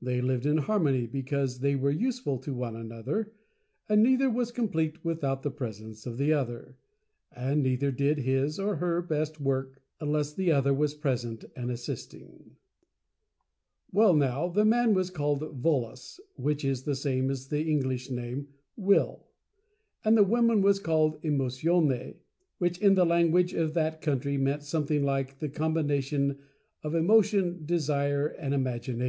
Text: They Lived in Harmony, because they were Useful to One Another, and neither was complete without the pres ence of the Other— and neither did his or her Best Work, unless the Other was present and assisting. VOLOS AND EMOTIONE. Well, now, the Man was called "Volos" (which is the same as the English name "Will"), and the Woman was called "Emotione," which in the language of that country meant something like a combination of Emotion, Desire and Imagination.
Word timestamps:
They 0.00 0.20
Lived 0.20 0.44
in 0.44 0.56
Harmony, 0.58 1.06
because 1.06 1.60
they 1.60 1.76
were 1.76 1.92
Useful 1.92 2.36
to 2.38 2.52
One 2.52 2.74
Another, 2.74 3.32
and 3.88 4.02
neither 4.02 4.28
was 4.28 4.50
complete 4.50 5.04
without 5.04 5.44
the 5.44 5.52
pres 5.52 5.80
ence 5.80 6.04
of 6.04 6.18
the 6.18 6.32
Other— 6.32 6.74
and 7.32 7.62
neither 7.62 7.92
did 7.92 8.18
his 8.18 8.58
or 8.58 8.74
her 8.74 9.00
Best 9.00 9.40
Work, 9.40 9.80
unless 10.00 10.32
the 10.34 10.50
Other 10.50 10.74
was 10.74 10.94
present 10.94 11.44
and 11.54 11.70
assisting. 11.70 12.26
VOLOS 12.40 12.42
AND 12.42 12.50
EMOTIONE. 12.50 13.88
Well, 13.92 14.14
now, 14.14 14.48
the 14.48 14.64
Man 14.64 14.94
was 14.94 15.10
called 15.10 15.42
"Volos" 15.62 16.18
(which 16.34 16.64
is 16.64 16.82
the 16.82 16.96
same 16.96 17.30
as 17.30 17.46
the 17.46 17.62
English 17.62 18.10
name 18.10 18.48
"Will"), 18.76 19.28
and 20.04 20.16
the 20.16 20.24
Woman 20.24 20.60
was 20.60 20.80
called 20.80 21.22
"Emotione," 21.22 22.16
which 22.58 22.78
in 22.78 22.94
the 22.96 23.06
language 23.06 23.54
of 23.54 23.74
that 23.74 24.00
country 24.00 24.36
meant 24.36 24.64
something 24.64 25.04
like 25.04 25.40
a 25.40 25.48
combination 25.48 26.40
of 26.82 26.96
Emotion, 26.96 27.64
Desire 27.64 28.26
and 28.26 28.54
Imagination. 28.54 29.00